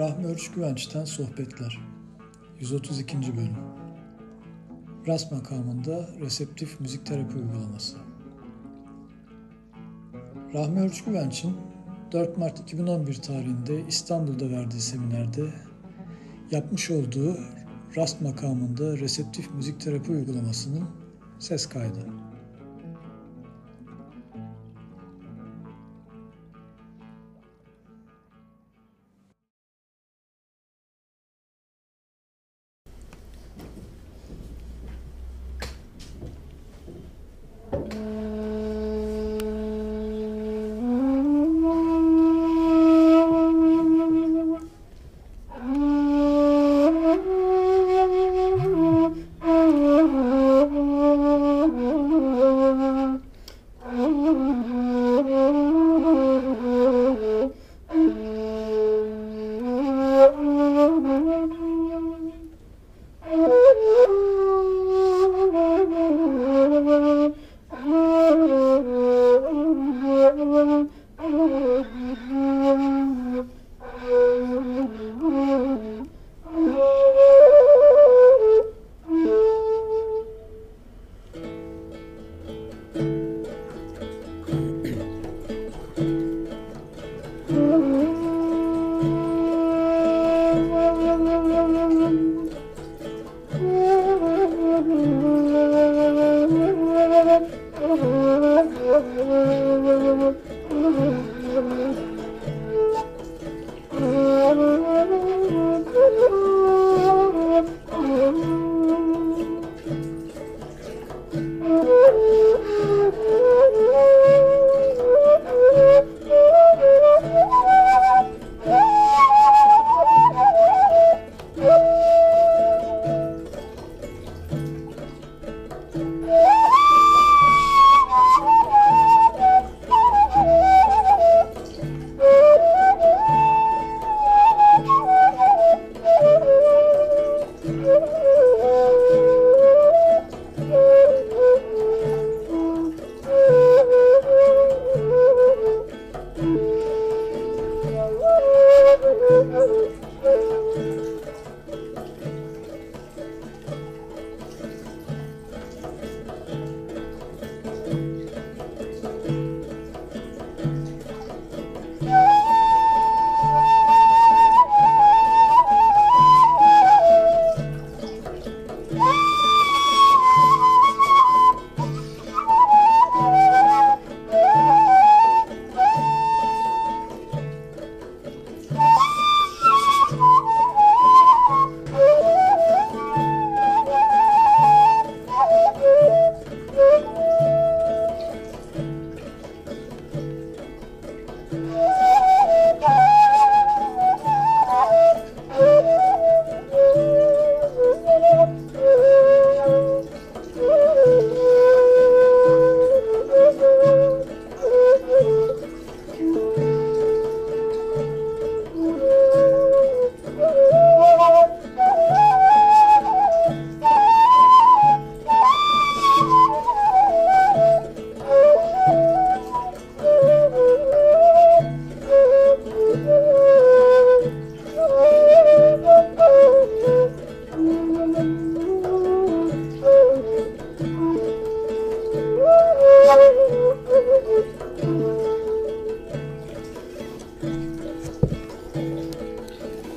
Rahmi 0.00 0.26
Örç 0.26 0.50
Güvenç'ten 0.50 1.04
Sohbetler 1.04 1.78
132. 2.60 3.36
Bölüm 3.36 3.56
Ras 5.06 5.32
makamında 5.32 6.08
reseptif 6.20 6.80
müzik 6.80 7.06
terapi 7.06 7.36
uygulaması 7.36 7.96
Rahmi 10.54 10.80
Örç 10.80 11.04
Güvenç'in 11.04 11.56
4 12.12 12.38
Mart 12.38 12.60
2011 12.60 13.14
tarihinde 13.14 13.86
İstanbul'da 13.88 14.50
verdiği 14.50 14.80
seminerde 14.80 15.52
yapmış 16.50 16.90
olduğu 16.90 17.36
Rast 17.96 18.20
makamında 18.20 18.98
reseptif 18.98 19.54
müzik 19.54 19.80
terapi 19.80 20.12
uygulamasının 20.12 20.84
ses 21.38 21.66
kaydı. 21.68 22.06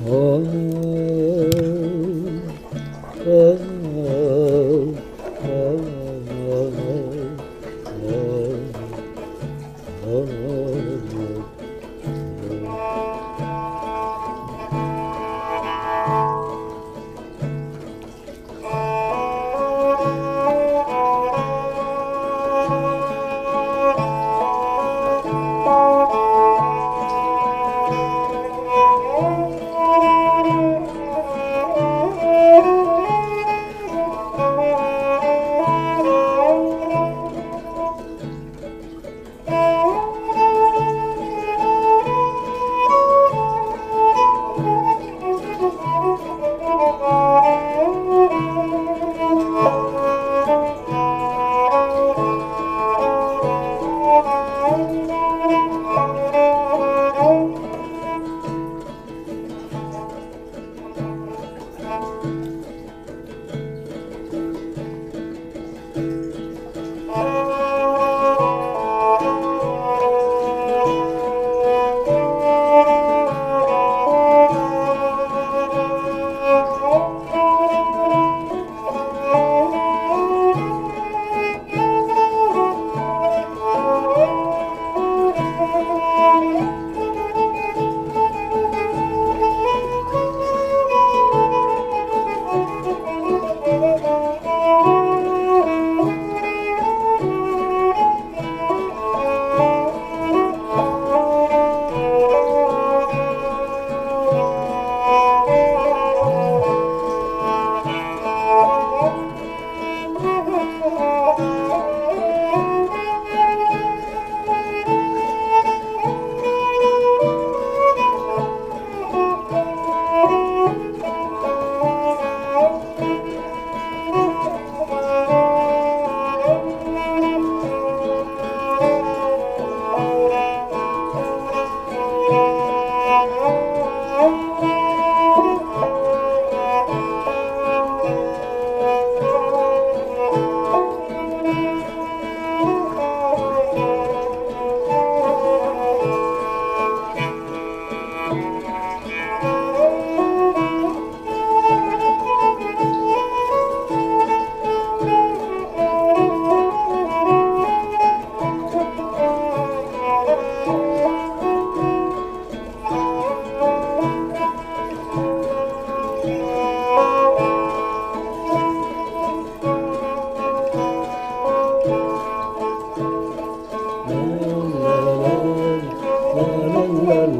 Oh. 0.05 0.92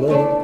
morning. 0.04 0.43